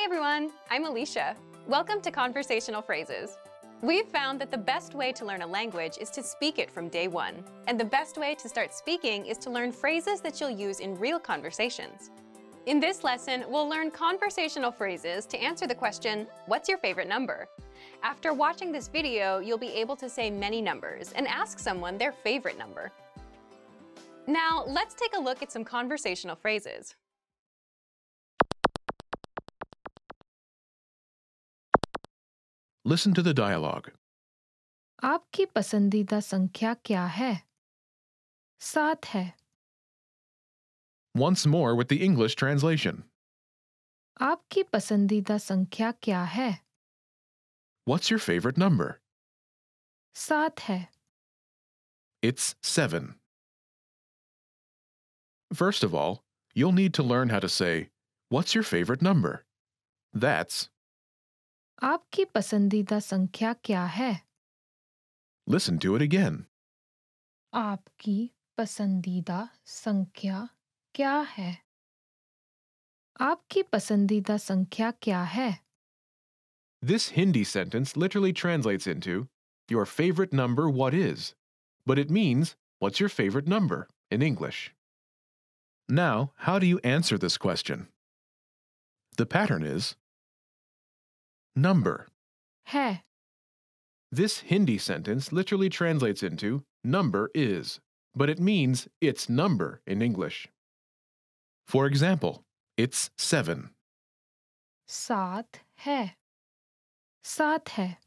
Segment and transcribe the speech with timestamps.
[0.00, 1.36] Hi everyone, I'm Alicia.
[1.68, 3.36] Welcome to Conversational Phrases.
[3.82, 6.88] We've found that the best way to learn a language is to speak it from
[6.88, 7.44] day one.
[7.66, 10.98] And the best way to start speaking is to learn phrases that you'll use in
[10.98, 12.08] real conversations.
[12.64, 17.46] In this lesson, we'll learn conversational phrases to answer the question, what's your favorite number?
[18.02, 22.12] After watching this video, you'll be able to say many numbers and ask someone their
[22.12, 22.90] favorite number.
[24.26, 26.94] Now, let's take a look at some conversational phrases.
[32.85, 33.91] Listen to the dialogue.
[35.03, 37.33] आपकी पसंदीदा संख्या क्या है
[38.61, 39.25] सात है
[41.15, 43.03] Once more with the English translation.
[44.21, 46.49] आपकी पसंदीदा संख्या क्या है
[47.85, 49.01] What's your favorite number?
[50.15, 50.79] सात है
[52.21, 53.15] It's seven.
[55.53, 56.23] First of all,
[56.55, 57.89] you'll need to learn how to say,
[58.29, 59.45] What's your favorite number?
[60.13, 60.69] That's
[61.83, 64.13] आपकी पसंदीदा संख्या क्या है
[65.47, 66.45] listen to it again.
[67.53, 68.17] आपकी
[68.57, 70.47] पसंदीदा संख्या
[70.95, 71.51] क्या है
[73.21, 75.51] आपकी पसंदीदा संख्या क्या है
[76.81, 79.27] This Hindi sentence literally translates into,
[79.69, 81.33] Your favorite number, what is?
[81.85, 84.73] But it means, What's your favorite number in English?
[85.87, 87.87] Now, how do you answer this question?
[89.17, 89.95] The pattern is
[91.56, 92.08] number.
[92.66, 93.02] Hai.
[94.12, 97.80] This Hindi sentence literally translates into number is,
[98.14, 100.48] but it means its number in English.
[101.66, 102.42] For example,
[102.76, 103.70] it's seven.
[104.88, 106.16] Saat hai.
[107.22, 107.98] Saat hai